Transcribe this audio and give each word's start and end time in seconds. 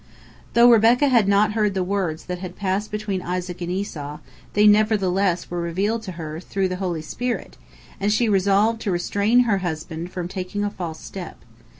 Though 0.55 0.67
Rebekah 0.71 1.09
had 1.09 1.27
not 1.27 1.53
heard 1.53 1.75
the 1.75 1.83
words 1.83 2.25
that 2.25 2.39
had 2.39 2.55
passed 2.55 2.89
between 2.89 3.21
Isaac 3.21 3.61
and 3.61 3.71
Esau, 3.71 4.17
they 4.53 4.65
nevertheless 4.65 5.51
were 5.51 5.61
revealed 5.61 6.01
to 6.01 6.13
her 6.13 6.39
through 6.39 6.69
the 6.69 6.77
holy 6.81 7.03
spirit, 7.03 7.55
and 7.99 8.11
she 8.11 8.27
resolved 8.27 8.81
to 8.81 8.91
restrain 8.91 9.41
her 9.41 9.59
husband 9.59 10.09
from 10.11 10.27
taking 10.27 10.63
a 10.63 10.71
false 10.71 10.99
step. 11.01 11.41